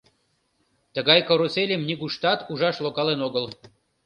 [0.95, 3.45] Тыгай карусельым нигуштат ужаш логалын огыл.